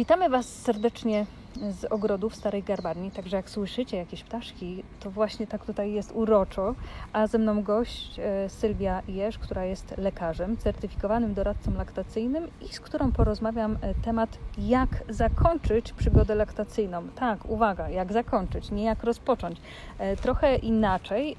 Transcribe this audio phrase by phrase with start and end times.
[0.00, 1.26] Witamy Was serdecznie
[1.68, 6.74] z ogrodów Starej Garbarni, także jak słyszycie jakieś ptaszki, to właśnie tak tutaj jest uroczo.
[7.12, 12.80] A ze mną gość e, Sylwia Jerz, która jest lekarzem, certyfikowanym doradcą laktacyjnym i z
[12.80, 17.08] którą porozmawiam e, temat jak zakończyć przygodę laktacyjną.
[17.08, 19.60] Tak, uwaga, jak zakończyć, nie jak rozpocząć.
[19.98, 21.36] E, trochę inaczej.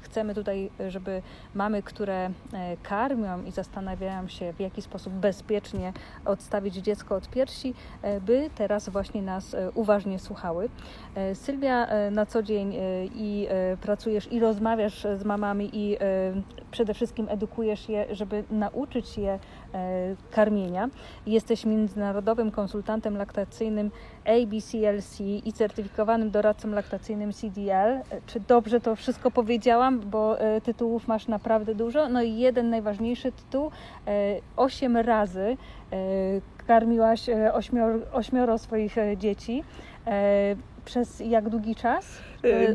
[0.00, 1.22] Chcemy tutaj, żeby
[1.54, 2.30] mamy, które
[2.82, 5.92] karmią i zastanawiają się, w jaki sposób bezpiecznie
[6.24, 7.74] odstawić dziecko od piersi,
[8.20, 10.68] by teraz właśnie nas uważnie słuchały.
[11.14, 12.74] E, Sylwia, e, na co dzień
[13.14, 13.48] i
[13.80, 15.96] pracujesz i rozmawiasz z mamami i
[16.70, 19.38] przede wszystkim edukujesz je, żeby nauczyć je
[20.30, 20.88] karmienia.
[21.26, 23.90] Jesteś międzynarodowym konsultantem laktacyjnym
[24.24, 28.00] ABCLC i certyfikowanym doradcą laktacyjnym CDL.
[28.26, 32.08] Czy dobrze to wszystko powiedziałam, bo tytułów masz naprawdę dużo.
[32.08, 33.70] No i jeden najważniejszy tytuł,
[34.56, 35.56] osiem razy
[36.66, 39.64] karmiłaś e, ośmioro, ośmioro swoich e, dzieci.
[40.06, 42.06] E, przez jak długi czas?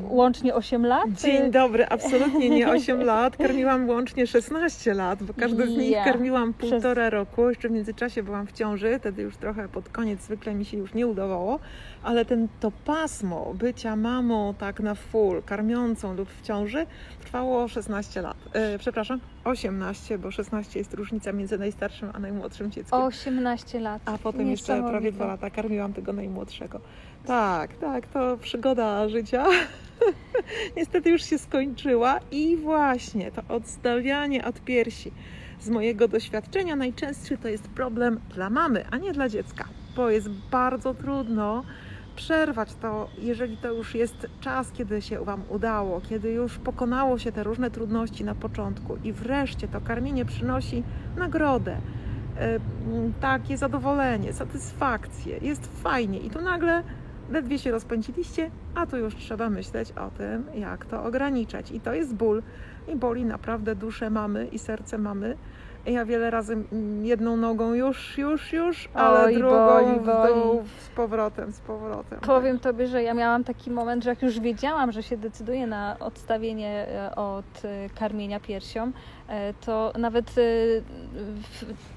[0.09, 1.05] Łącznie 8 lat?
[1.11, 3.37] Dzień dobry, absolutnie nie 8 lat.
[3.37, 7.13] Karmiłam łącznie 16 lat, bo każdy z nich karmiłam półtora Przez...
[7.13, 7.49] roku.
[7.49, 10.93] Jeszcze w międzyczasie byłam w ciąży, wtedy już trochę pod koniec zwykle mi się już
[10.93, 11.59] nie udawało,
[12.03, 16.85] ale ten, to pasmo bycia mamą tak na full, karmiącą lub w ciąży
[17.21, 18.37] trwało 16 lat.
[18.53, 23.01] E, przepraszam, 18, bo 16 jest różnica między najstarszym a najmłodszym dzieckiem.
[23.01, 24.01] 18 lat.
[24.05, 26.79] A potem jeszcze prawie dwa lata karmiłam tego najmłodszego.
[27.25, 29.45] Tak, tak, to przygoda życia.
[30.77, 35.11] Niestety już się skończyła i właśnie to odstawianie od piersi.
[35.59, 39.65] Z mojego doświadczenia najczęstszy to jest problem dla mamy, a nie dla dziecka,
[39.95, 41.64] bo jest bardzo trudno
[42.15, 47.31] przerwać to, jeżeli to już jest czas, kiedy się Wam udało, kiedy już pokonało się
[47.31, 50.83] te różne trudności na początku i wreszcie to karmienie przynosi
[51.17, 51.77] nagrodę,
[52.37, 52.59] e,
[53.21, 56.83] takie zadowolenie, satysfakcję, jest fajnie i tu nagle
[57.31, 61.71] ledwie się rozpędziliście, a tu już trzeba myśleć o tym, jak to ograniczać.
[61.71, 62.43] I to jest ból
[62.87, 65.37] i boli naprawdę duszę mamy i serce mamy.
[65.85, 66.57] Ja wiele razy
[67.01, 70.67] jedną nogą już, już, już, ale Oj, drugą boli, boli.
[70.79, 72.19] z powrotem, z powrotem.
[72.19, 72.59] Powiem.
[72.59, 76.87] Tobie, że ja miałam taki moment, że jak już wiedziałam, że się decyduję na odstawienie
[76.87, 78.91] e, od e, karmienia piersią,
[79.65, 80.41] to nawet e,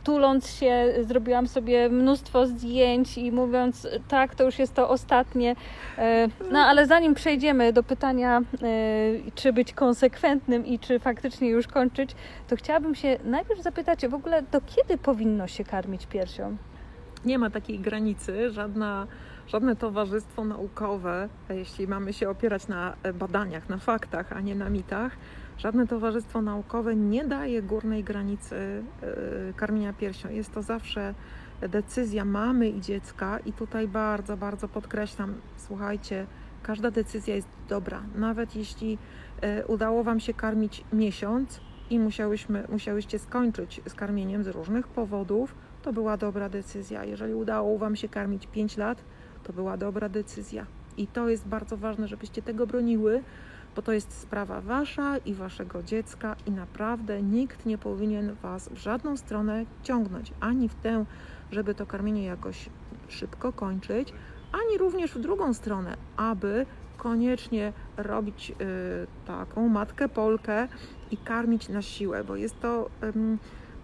[0.04, 5.56] tuląc się zrobiłam sobie mnóstwo zdjęć i mówiąc tak, to już jest to ostatnie.
[5.98, 8.42] E, no ale zanim przejdziemy do pytania,
[9.34, 12.14] czy być konsekwentnym i czy faktycznie już kończyć,
[12.48, 16.56] to chciałabym się najpierw zapytać w ogóle, do kiedy powinno się karmić piersią?
[17.24, 19.06] Nie ma takiej granicy, żadna
[19.46, 25.16] żadne towarzystwo naukowe, jeśli mamy się opierać na badaniach, na faktach, a nie na mitach,
[25.58, 28.56] Żadne towarzystwo naukowe nie daje górnej granicy
[29.02, 30.30] e, karmienia piersią.
[30.30, 31.14] Jest to zawsze
[31.68, 36.26] decyzja mamy i dziecka i tutaj bardzo, bardzo podkreślam, słuchajcie,
[36.62, 38.02] każda decyzja jest dobra.
[38.14, 38.98] Nawet jeśli
[39.40, 41.60] e, udało Wam się karmić miesiąc
[41.90, 47.04] i musiałyśmy, musiałyście skończyć z karmieniem z różnych powodów, to była dobra decyzja.
[47.04, 49.04] Jeżeli udało Wam się karmić 5 lat,
[49.44, 50.66] to była dobra decyzja.
[50.96, 53.22] I to jest bardzo ważne, żebyście tego broniły,
[53.76, 58.76] bo to jest sprawa wasza i waszego dziecka i naprawdę nikt nie powinien was w
[58.76, 61.04] żadną stronę ciągnąć, ani w tę,
[61.50, 62.68] żeby to karmienie jakoś
[63.08, 64.12] szybko kończyć,
[64.52, 66.66] ani również w drugą stronę, aby
[66.96, 68.54] koniecznie robić y,
[69.26, 70.68] taką matkę Polkę
[71.10, 72.90] i karmić na siłę, bo jest to,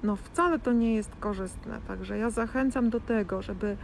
[0.02, 1.80] no wcale to nie jest korzystne.
[1.88, 3.76] Także ja zachęcam do tego, żeby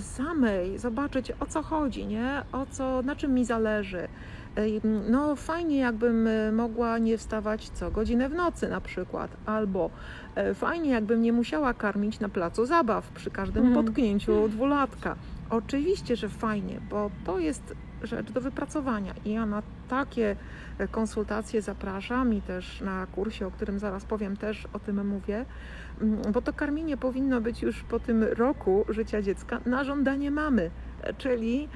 [0.00, 2.42] samej zobaczyć o co chodzi, nie?
[2.52, 4.08] O co, na czym mi zależy
[5.08, 9.90] no fajnie jakbym e, mogła nie wstawać co godzinę w nocy na przykład, albo
[10.34, 13.86] e, fajnie jakbym nie musiała karmić na placu zabaw przy każdym mhm.
[13.86, 15.16] potknięciu dwulatka.
[15.50, 20.36] Oczywiście, że fajnie, bo to jest rzecz do wypracowania i ja na takie
[20.78, 25.44] e, konsultacje zapraszam i też na kursie, o którym zaraz powiem, też o tym mówię,
[26.32, 30.70] bo to karmienie powinno być już po tym roku życia dziecka na żądanie mamy,
[31.18, 31.68] czyli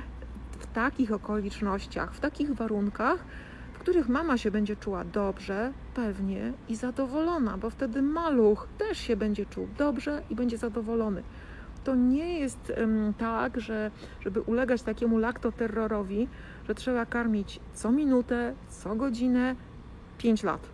[0.62, 3.24] w takich okolicznościach, w takich warunkach,
[3.72, 9.16] w których mama się będzie czuła dobrze, pewnie i zadowolona, bo wtedy maluch też się
[9.16, 11.22] będzie czuł dobrze i będzie zadowolony.
[11.84, 16.28] To nie jest um, tak, że żeby ulegać takiemu laktoterrorowi,
[16.68, 19.56] że trzeba karmić co minutę, co godzinę,
[20.18, 20.68] 5 lat.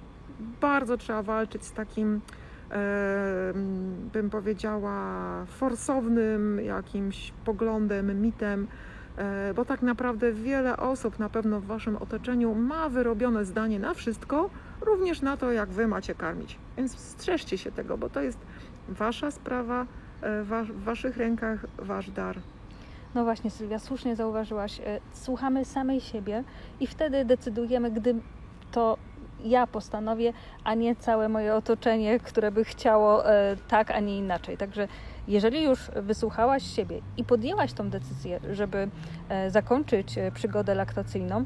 [0.61, 2.21] Bardzo trzeba walczyć z takim,
[4.13, 8.67] bym powiedziała, forsownym jakimś poglądem, mitem,
[9.57, 14.51] bo tak naprawdę wiele osób na pewno w Waszym otoczeniu ma wyrobione zdanie na wszystko,
[14.81, 16.59] również na to, jak Wy macie karmić.
[16.77, 18.39] Więc strzeżcie się tego, bo to jest
[18.89, 19.87] Wasza sprawa,
[20.23, 22.37] e, w Waszych rękach Wasz dar.
[23.15, 26.45] No właśnie, Sylwia, słusznie zauważyłaś, e, słuchamy samej siebie
[26.81, 28.15] i wtedy decydujemy, gdy
[28.73, 28.99] to
[29.45, 30.33] ja postanowię,
[30.65, 34.57] a nie całe moje otoczenie, które by chciało e, tak, a nie inaczej.
[34.57, 34.89] Także
[35.29, 38.89] jeżeli już wysłuchałaś siebie i podjęłaś tą decyzję, żeby
[39.29, 41.45] e, zakończyć e, przygodę laktacyjną,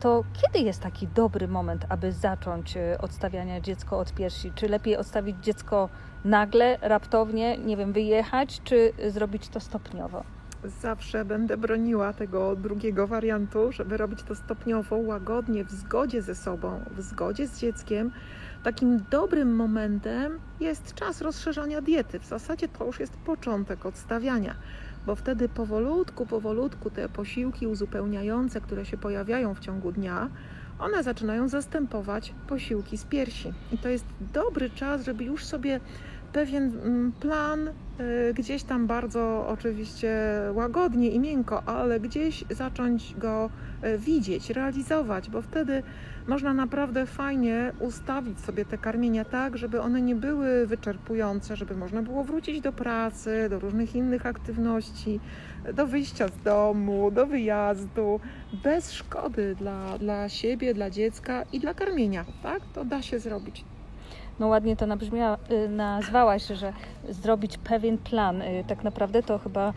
[0.00, 4.52] to kiedy jest taki dobry moment, aby zacząć e, odstawiania dziecko od piersi?
[4.54, 5.88] Czy lepiej odstawić dziecko
[6.24, 10.24] nagle, raptownie, nie wiem, wyjechać, czy zrobić to stopniowo?
[10.64, 16.80] Zawsze będę broniła tego drugiego wariantu, żeby robić to stopniowo, łagodnie, w zgodzie ze sobą,
[16.96, 18.12] w zgodzie z dzieckiem.
[18.62, 22.18] Takim dobrym momentem jest czas rozszerzania diety.
[22.18, 24.54] W zasadzie to już jest początek odstawiania,
[25.06, 30.30] bo wtedy powolutku, powolutku te posiłki uzupełniające, które się pojawiają w ciągu dnia,
[30.78, 33.52] one zaczynają zastępować posiłki z piersi.
[33.72, 35.80] I to jest dobry czas, żeby już sobie
[36.32, 40.16] pewien mm, plan y, gdzieś tam bardzo oczywiście
[40.54, 43.50] łagodnie i miękko, ale gdzieś zacząć go
[43.84, 45.82] y, widzieć, realizować, bo wtedy
[46.26, 52.02] można naprawdę fajnie ustawić sobie te karmienia tak, żeby one nie były wyczerpujące, żeby można
[52.02, 55.20] było wrócić do pracy, do różnych innych aktywności,
[55.74, 58.20] do wyjścia z domu, do wyjazdu,
[58.64, 62.24] bez szkody dla, dla siebie, dla dziecka i dla karmienia.
[62.42, 62.62] Tak?
[62.74, 63.64] To da się zrobić
[64.42, 66.72] no ładnie to nabrzmiała, y, nazwałaś, że
[67.08, 68.42] zrobić pewien plan.
[68.42, 69.72] Y, tak naprawdę to chyba y,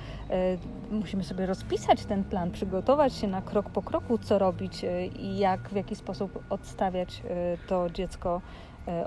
[0.92, 4.86] musimy sobie rozpisać ten plan, przygotować się na krok po kroku, co robić
[5.20, 7.22] i jak, w jaki sposób odstawiać
[7.68, 8.42] to dziecko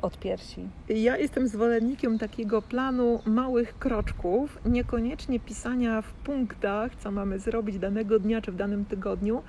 [0.03, 0.69] od piersi.
[0.89, 8.19] Ja jestem zwolennikiem takiego planu małych kroczków, niekoniecznie pisania w punktach, co mamy zrobić danego
[8.19, 9.43] dnia czy w danym tygodniu,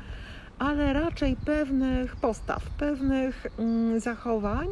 [0.60, 4.68] ale raczej pewnych postaw, pewnych mm, zachowań,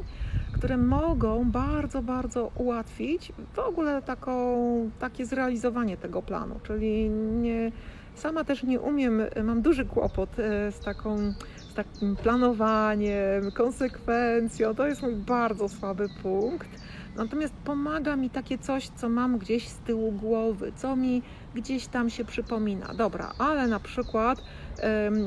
[0.57, 6.59] które mogą bardzo, bardzo ułatwić w ogóle taką, takie zrealizowanie tego planu.
[6.63, 7.71] Czyli nie,
[8.15, 14.75] sama też nie umiem, mam duży kłopot e, z taką z takim planowaniem, konsekwencją.
[14.75, 16.67] To jest mój bardzo słaby punkt.
[17.15, 21.21] Natomiast pomaga mi takie coś, co mam gdzieś z tyłu głowy, co mi
[21.55, 22.93] gdzieś tam się przypomina.
[22.93, 24.41] Dobra, ale na przykład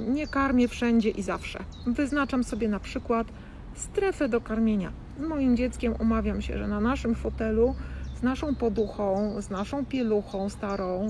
[0.08, 1.58] nie karmię wszędzie i zawsze.
[1.86, 3.26] Wyznaczam sobie na przykład
[3.74, 4.92] strefę do karmienia.
[5.20, 7.74] Z moim dzieckiem umawiam się, że na naszym fotelu
[8.20, 11.08] z naszą poduchą, z naszą pieluchą starą,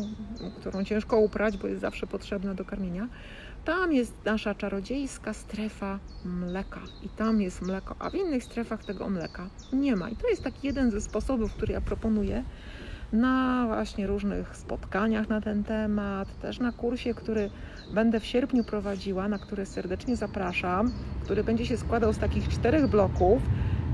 [0.60, 3.08] którą ciężko uprać, bo jest zawsze potrzebna do karmienia,
[3.64, 9.08] tam jest nasza czarodziejska strefa mleka i tam jest mleko, a w innych strefach tego
[9.08, 10.10] mleka nie ma.
[10.10, 12.44] I to jest taki jeden ze sposobów, który ja proponuję
[13.12, 17.50] na właśnie różnych spotkaniach na ten temat, też na kursie, który
[17.94, 20.92] będę w sierpniu prowadziła, na który serdecznie zapraszam,
[21.24, 23.42] który będzie się składał z takich czterech bloków.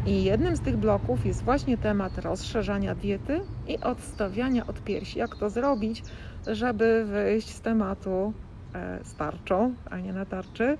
[0.07, 5.19] I jednym z tych bloków jest właśnie temat rozszerzania diety i odstawiania od piersi.
[5.19, 6.03] Jak to zrobić,
[6.47, 8.33] żeby wyjść z tematu
[8.75, 10.79] e, z tarczą, a nie na tarczy,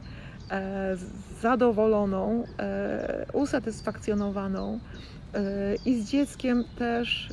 [0.51, 0.97] e,
[1.41, 4.81] zadowoloną, e, usatysfakcjonowaną
[5.87, 7.33] i z dzieckiem też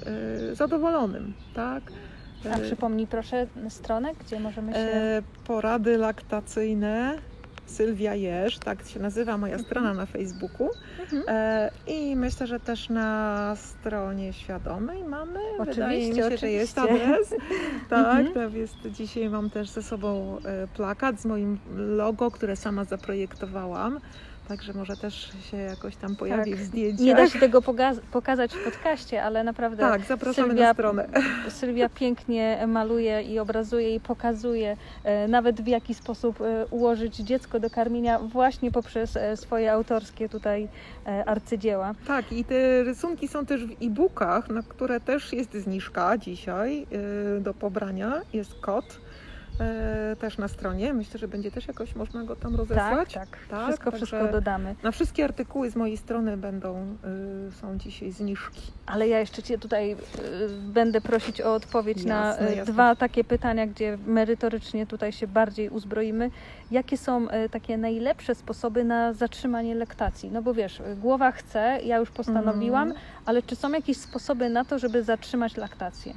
[0.54, 1.84] zadowolonym, tak?
[2.54, 4.80] A przypomnij proszę stronę, gdzie możemy się...
[5.48, 7.18] Porady laktacyjne
[7.66, 9.66] Sylwia Jerz, tak się nazywa moja mhm.
[9.66, 10.70] strona na Facebooku.
[11.00, 11.24] Mhm.
[11.28, 15.40] E, I myślę, że też na stronie świadomej mamy.
[15.60, 16.48] Oczywiście, Wydaje mi się, oczywiście.
[16.48, 17.36] że jest adres.
[17.90, 18.56] tak, mhm.
[18.56, 24.00] jest, dzisiaj mam też ze sobą e, plakat z moim logo, które sama zaprojektowałam.
[24.48, 26.60] Także może też się jakoś tam pojawi tak.
[26.60, 27.06] w zdjęciach.
[27.06, 27.62] Nie da się tego
[28.12, 31.08] pokazać w podcaście, ale naprawdę tak, zapraszamy Sylwia, na stronę.
[31.50, 37.60] Sylwia pięknie maluje i obrazuje i pokazuje e, nawet w jaki sposób e, ułożyć dziecko
[37.60, 40.68] do karmienia właśnie poprzez e, swoje autorskie tutaj
[41.26, 41.94] arcydzieła.
[42.08, 46.88] Tak i te rysunki są też w e-bookach, na które też jest zniżka dzisiaj
[47.42, 48.22] do pobrania.
[48.34, 49.00] Jest kod
[49.60, 50.94] e, też na stronie.
[50.94, 53.14] Myślę, że będzie też jakoś można go tam rozesłać.
[53.14, 53.48] Tak, tak.
[53.50, 54.76] tak wszystko, wszystko dodamy.
[54.84, 56.98] Na wszystkie artykuły z mojej strony będą,
[57.48, 58.62] y, są dzisiaj zniżki.
[58.86, 59.98] Ale ja jeszcze Cię tutaj y,
[60.60, 62.10] będę prosić o odpowiedź jasne,
[62.46, 62.74] na y, jasne.
[62.74, 66.32] dwa takie pytania, gdzie merytorycznie tutaj się bardziej uzbroimy.
[66.72, 70.32] Jakie są takie najlepsze sposoby na zatrzymanie lektacji?
[70.32, 72.98] No bo wiesz, głowa chce, ja już postanowiłam, mm.
[73.26, 76.14] ale czy są jakieś sposoby na to, żeby zatrzymać laktację?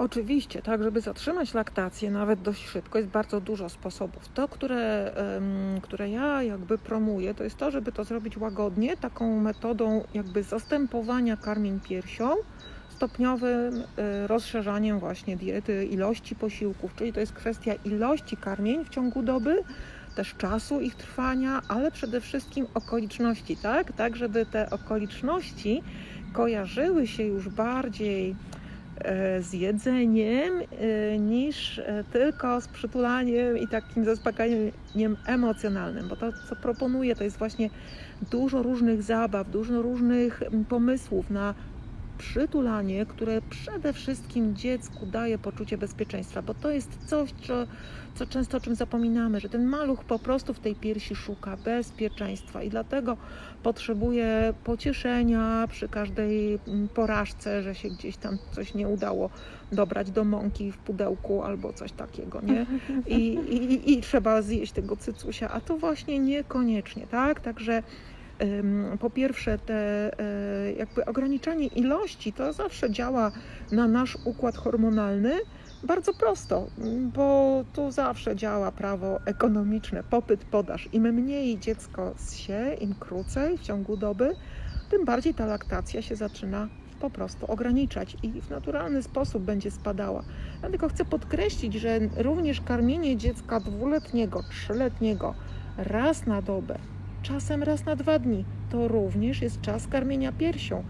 [0.00, 4.28] Oczywiście, tak, żeby zatrzymać laktację nawet dość szybko jest bardzo dużo sposobów.
[4.34, 5.14] To, które,
[5.82, 11.36] które ja jakby promuję, to jest to, żeby to zrobić łagodnie, taką metodą jakby zastępowania
[11.36, 12.30] karmień piersią,
[12.88, 19.22] stopniowym e, rozszerzaniem właśnie diety, ilości posiłków, czyli to jest kwestia ilości karmień w ciągu
[19.22, 19.62] doby,
[20.16, 23.92] też czasu ich trwania, ale przede wszystkim okoliczności, tak?
[23.92, 25.82] Tak, żeby te okoliczności
[26.32, 28.36] kojarzyły się już bardziej
[29.40, 36.56] z jedzeniem e, niż e, tylko z przytulaniem i takim zaspokajaniem emocjonalnym, bo to, co
[36.56, 37.70] proponuję, to jest właśnie
[38.30, 41.54] dużo różnych zabaw, dużo różnych mm, pomysłów na
[42.20, 47.66] przytulanie, które przede wszystkim dziecku daje poczucie bezpieczeństwa, bo to jest coś, co,
[48.14, 52.62] co często o czym zapominamy, że ten maluch po prostu w tej piersi szuka bezpieczeństwa
[52.62, 53.16] i dlatego
[53.62, 59.30] potrzebuje pocieszenia przy każdej mm, porażce, że się gdzieś tam coś nie udało
[59.72, 62.66] dobrać do mąki w pudełku albo coś takiego, nie?
[63.06, 67.40] I, i, i trzeba zjeść tego cycusia, a to właśnie niekoniecznie, tak?
[67.40, 67.82] Także
[69.00, 73.32] po pierwsze, te e, jakby ograniczanie ilości to zawsze działa
[73.72, 75.32] na nasz układ hormonalny
[75.82, 76.66] bardzo prosto,
[77.14, 80.88] bo tu zawsze działa prawo ekonomiczne, popyt, podaż.
[80.92, 84.34] Im mniej dziecko zsie, im krócej w ciągu doby,
[84.90, 86.68] tym bardziej ta laktacja się zaczyna
[87.00, 90.24] po prostu ograniczać i w naturalny sposób będzie spadała.
[90.60, 95.34] Dlatego chcę podkreślić, że również karmienie dziecka dwuletniego, trzyletniego
[95.76, 96.78] raz na dobę
[97.22, 98.44] czasem raz na dwa dni.
[98.70, 100.84] To również jest czas karmienia piersią.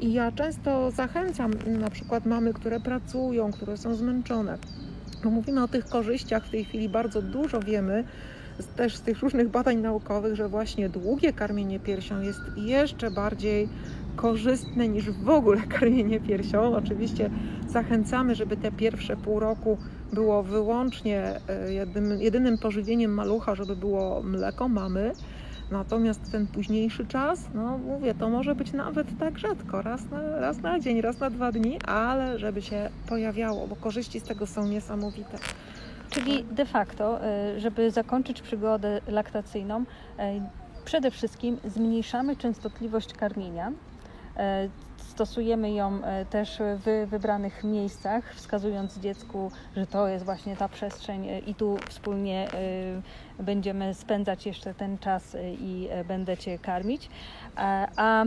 [0.00, 4.58] I ja często zachęcam na przykład mamy, które pracują, które są zmęczone.
[5.24, 8.04] Bo mówimy o tych korzyściach, w tej chwili bardzo dużo wiemy,
[8.76, 13.68] też z tych różnych badań naukowych, że właśnie długie karmienie piersią jest jeszcze bardziej
[14.16, 16.76] korzystne niż w ogóle karmienie piersią.
[16.76, 17.30] Oczywiście
[17.68, 19.78] zachęcamy, żeby te pierwsze pół roku
[20.12, 25.12] było wyłącznie e, jedynym, jedynym pożywieniem malucha, żeby było mleko mamy
[25.70, 30.62] Natomiast ten późniejszy czas, no mówię, to może być nawet tak rzadko, raz na, raz
[30.62, 34.66] na dzień, raz na dwa dni, ale żeby się pojawiało, bo korzyści z tego są
[34.66, 35.38] niesamowite.
[36.10, 37.20] Czyli de facto,
[37.56, 39.84] y, żeby zakończyć przygodę laktacyjną, y,
[40.84, 43.72] przede wszystkim zmniejszamy częstotliwość karmienia.
[45.10, 46.00] Stosujemy ją
[46.30, 52.48] też w wybranych miejscach, wskazując dziecku, że to jest właśnie ta przestrzeń i tu wspólnie
[53.38, 57.08] będziemy spędzać jeszcze ten czas i będę Cię karmić.
[57.56, 58.24] A, a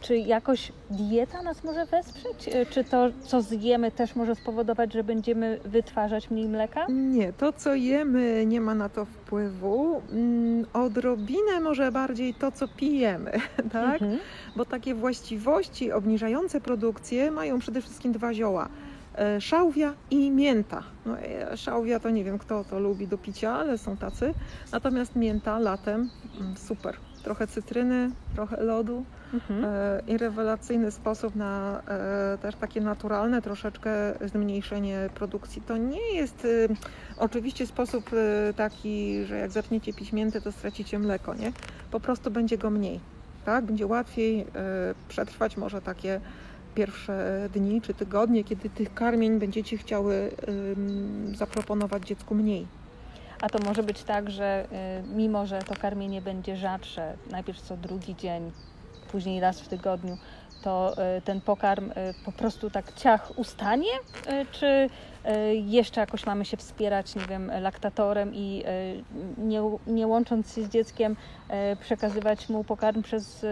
[0.00, 2.50] czy jakoś dieta nas może wesprzeć?
[2.70, 6.86] Czy to, co zjemy, też może spowodować, że będziemy wytwarzać mniej mleka?
[6.88, 9.19] Nie, to co jemy nie ma na to wpływu.
[9.32, 13.32] Mm, odrobinę może bardziej to, co pijemy,
[13.72, 14.02] tak?
[14.02, 14.18] Mhm.
[14.56, 18.68] Bo takie właściwości obniżające produkcję mają przede wszystkim dwa zioła
[19.14, 20.82] E, szałwia i mięta.
[21.06, 24.34] No, e, szałwia to nie wiem, kto to lubi do picia, ale są tacy.
[24.72, 26.10] Natomiast mięta latem
[26.40, 26.96] mm, super.
[27.24, 29.64] Trochę cytryny, trochę lodu mhm.
[29.64, 33.90] e, i rewelacyjny sposób na e, też takie naturalne troszeczkę
[34.28, 35.62] zmniejszenie produkcji.
[35.62, 36.74] To nie jest e,
[37.16, 41.52] oczywiście sposób e, taki, że jak zaczniecie pić miętę, to stracicie mleko, nie?
[41.90, 43.00] Po prostu będzie go mniej,
[43.44, 43.64] tak?
[43.64, 44.46] Będzie łatwiej
[45.08, 46.20] przetrwać może takie
[46.74, 50.30] pierwsze dni czy tygodnie, kiedy tych karmień będziecie chciały
[51.34, 52.66] zaproponować dziecku mniej.
[53.40, 54.66] A to może być tak, że
[55.04, 58.52] y, mimo, że to karmienie będzie rzadsze, najpierw co drugi dzień,
[59.12, 60.18] później raz w tygodniu,
[60.62, 63.90] to y, ten pokarm y, po prostu tak ciach ustanie,
[64.52, 64.88] czy
[65.66, 68.64] jeszcze jakoś mamy się wspierać, nie wiem, laktatorem i
[69.38, 71.16] nie, nie łącząc się z dzieckiem,
[71.80, 73.46] przekazywać mu pokarm przez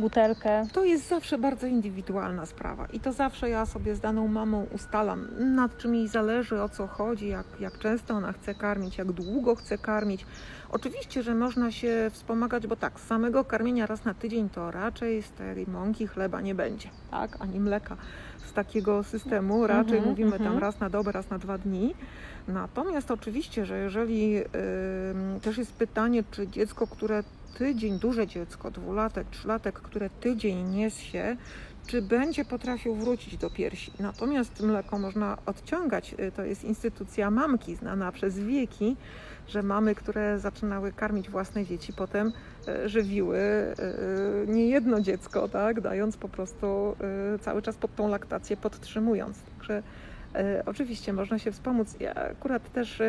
[0.00, 0.66] butelkę?
[0.72, 5.28] To jest zawsze bardzo indywidualna sprawa i to zawsze ja sobie z daną mamą ustalam,
[5.54, 9.54] nad czym jej zależy, o co chodzi, jak, jak często ona chce karmić, jak długo
[9.54, 10.26] chce karmić.
[10.74, 15.22] Oczywiście, że można się wspomagać, bo tak, z samego karmienia raz na tydzień to raczej
[15.22, 17.96] z tej mąki chleba nie będzie, tak, ani mleka
[18.46, 19.66] z takiego systemu.
[19.66, 20.44] Raczej mm -hmm, mówimy mm -hmm.
[20.44, 20.62] tam mhm.
[20.62, 21.94] raz na dobę, raz na dwa dni.
[22.48, 24.44] Natomiast oczywiście, że jeżeli yy,
[25.42, 27.22] też jest pytanie, czy dziecko, które
[27.58, 31.36] tydzień, duże dziecko, dwulatek, trzylatek, które tydzień niesie, się,
[31.86, 33.92] czy będzie potrafił wrócić do piersi.
[34.00, 36.14] Natomiast mleko można odciągać.
[36.18, 38.96] Y, to jest instytucja mamki, znana przez wieki,
[39.48, 42.32] że mamy, które zaczynały karmić własne dzieci, potem
[42.68, 43.74] y, żywiły y,
[44.46, 46.96] nie jedno dziecko, tak, dając po prostu
[47.40, 49.38] cały czas pod tą laktację podtrzymując.
[49.58, 49.82] Także
[50.66, 51.96] oczywiście można się wspomóc.
[52.00, 53.02] Ja akurat też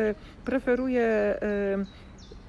[0.44, 1.38] preferuję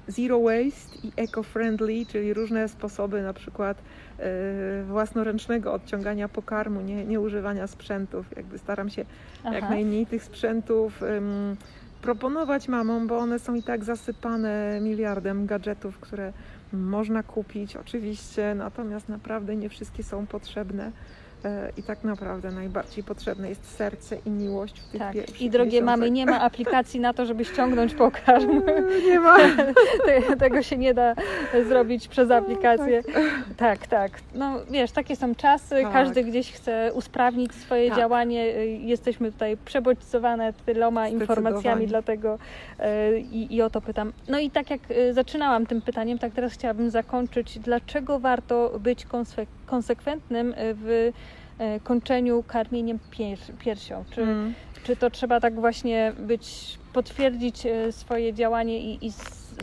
[0.08, 3.78] zero waste i eco-friendly, czyli różne sposoby na przykład
[4.18, 8.26] e, własnoręcznego odciągania pokarmu, nie, nie używania sprzętów.
[8.36, 9.04] Jakby staram się
[9.44, 9.54] Aha.
[9.54, 11.56] jak najmniej tych sprzętów um,
[12.02, 16.32] proponować mamom, bo one są i tak zasypane miliardem gadżetów, które
[16.72, 20.92] można kupić oczywiście, natomiast naprawdę nie wszystkie są potrzebne.
[21.44, 25.40] E, I tak naprawdę najbardziej potrzebne jest serce i miłość w tych Tak.
[25.40, 25.96] I drogie miesiącach.
[25.98, 28.62] mamy, nie ma aplikacji na to, żeby ściągnąć pokarm.
[29.08, 29.36] Nie ma.
[30.06, 31.14] Te- Tego się nie da
[31.68, 33.02] zrobić przez aplikację.
[33.56, 34.10] Tak, tak.
[34.34, 35.92] No wiesz, takie są czasy, Tak.
[35.92, 37.98] każdy gdzieś chce usprawnić swoje Tak.
[37.98, 38.56] działanie.
[38.56, 42.38] Y, Jesteśmy tutaj przebodźcowane tyloma informacjami, dlatego
[43.14, 44.12] y, i, i o to pytam.
[44.28, 47.58] No i tak jak y, zaczynałam tym pytaniem, tak teraz chciałabym zakończyć.
[47.58, 51.12] Dlaczego warto być konsek- konsekwentnym y, w y,
[51.84, 54.04] kończeniu karmieniem pier- piersią?
[54.10, 54.54] Czy, Mm.
[54.84, 59.12] czy to trzeba tak właśnie być, potwierdzić e, swoje działanie i, i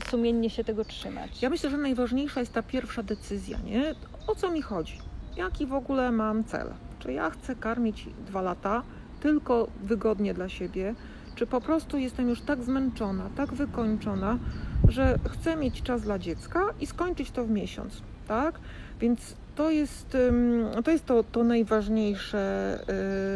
[0.10, 1.42] sumiennie się tego trzymać?
[1.42, 3.96] Ja myślę, że najważniejsza jest ta pierwsza decyzja, nie?
[4.28, 4.98] O co mi chodzi?
[5.38, 6.68] Jaki w ogóle mam cel?
[7.00, 8.82] Czy ja chcę karmić dwa lata
[9.20, 10.96] tylko wygodnie dla siebie?
[11.36, 14.38] Czy po prostu jestem już tak zmęczona, tak wykończona,
[14.88, 18.60] że chcę mieć czas dla dziecka i skończyć to w miesiąc, tak?
[19.00, 20.18] Więc to jest,
[20.86, 22.80] to, jest to, to najważniejsze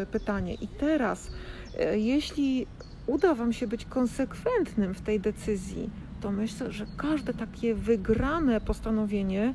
[0.04, 0.54] y, pytanie.
[0.54, 2.68] I teraz, y, jeśli
[3.08, 5.90] uda Wam się być konsekwentnym w tej decyzji,
[6.22, 9.54] to myślę, że każde takie wygrane postanowienie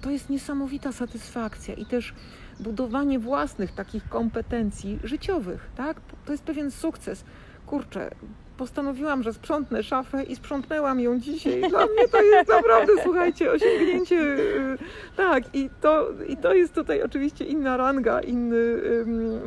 [0.00, 2.14] to jest niesamowita satysfakcja i też
[2.60, 6.00] budowanie własnych takich kompetencji życiowych, tak?
[6.26, 7.24] To jest pewien sukces.
[7.66, 8.10] Kurczę,
[8.56, 11.60] postanowiłam, że sprzątnę szafę i sprzątnęłam ją dzisiaj.
[11.70, 14.16] Dla mnie to jest naprawdę, słuchajcie, osiągnięcie.
[14.20, 14.78] y,
[15.16, 18.76] Tak, i to, i to jest tutaj oczywiście inna ranga, inny,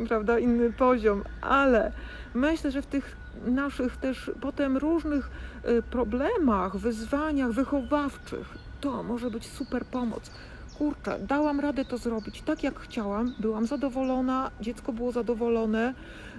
[0.08, 1.92] prawda, inny poziom, ale
[2.34, 5.30] myślę, że w tych naszych też potem różnych
[5.68, 8.46] y, problemach, wyzwaniach wychowawczych,
[8.80, 10.30] to może być super pomoc.
[10.78, 15.94] Kurczę, dałam radę to zrobić tak, jak chciałam, byłam zadowolona, dziecko było zadowolone.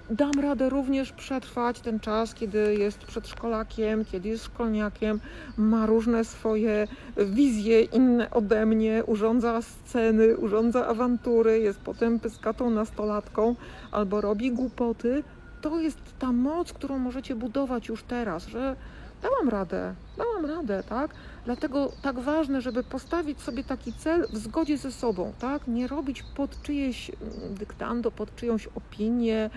[0.09, 5.19] Dam radę również przetrwać ten czas, kiedy jest przedszkolakiem, kiedy jest szkolniakiem,
[5.57, 6.87] ma różne swoje
[7.17, 13.55] wizje inne ode mnie, urządza sceny, urządza awantury, jest potem pyskatą nastolatką
[13.91, 15.23] albo robi głupoty.
[15.61, 18.75] To jest ta moc, którą możecie budować już teraz, że
[19.21, 21.11] dałam radę, dałam radę, tak?
[21.45, 25.67] Dlatego tak ważne, żeby postawić sobie taki cel w zgodzie ze sobą, tak?
[25.67, 29.49] Nie robić pod czyjeś mm, dyktando, pod czyjąś opinię,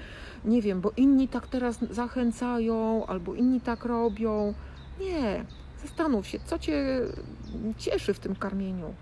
[0.44, 4.55] nie wiem, bo inni tak teraz zachęcają, albo inni tak robią.
[5.01, 5.44] Nie,
[5.83, 7.01] zastanów się, co cię
[7.79, 8.94] cieszy w tym karmieniu,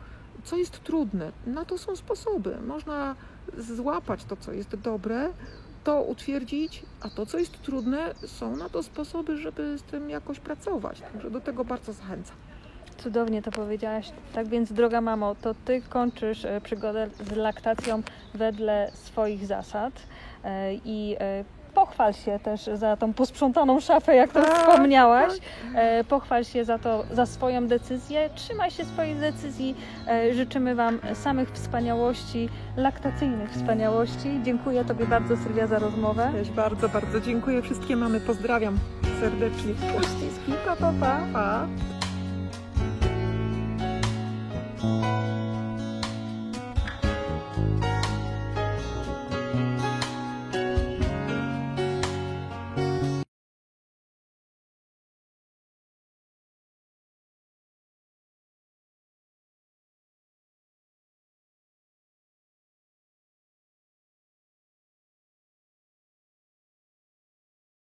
[0.45, 1.33] co jest trudne.
[1.47, 2.57] Na to są sposoby.
[2.67, 3.17] Można
[3.59, 5.31] złapać to, co jest dobre,
[5.85, 10.41] to utwierdzić, a to, co jest trudne, są na to sposoby, żeby z tym jakoś
[10.41, 11.01] pracować.
[11.01, 12.37] Także do tego bardzo zachęcam.
[12.97, 14.13] Cudownie to powiedziałaś.
[14.33, 18.03] Tak więc, droga mamo, to ty kończysz e, przygodę z laktacją
[18.35, 19.93] wedle swoich zasad
[20.45, 25.33] e, i e, pochwal się też za tą posprzątaną szafę, jak to Tak, wspomniałaś.
[25.75, 28.31] E, Pochwal się za to, za swoją decyzję.
[28.35, 29.75] Trzymaj się swojej decyzji.
[30.09, 34.41] E, Życzymy Wam samych wspaniałości, laktacyjnych wspaniałości.
[34.43, 36.31] Dziękuję Tobie bardzo, Sylwia, za rozmowę.
[36.33, 37.63] Też bardzo, bardzo dziękuję.
[37.63, 38.79] Wszystkie mamy pozdrawiam
[39.21, 39.73] serdecznie.
[40.01, 41.21] Uściski, pa, pa, pa.
[41.33, 41.67] Pa.